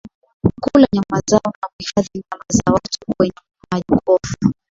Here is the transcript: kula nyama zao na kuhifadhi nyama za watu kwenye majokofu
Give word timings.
kula 0.61 0.87
nyama 0.93 1.21
zao 1.31 1.53
na 1.61 1.67
kuhifadhi 1.67 2.09
nyama 2.23 2.43
za 2.49 2.73
watu 2.73 2.99
kwenye 3.17 3.33
majokofu 3.71 4.53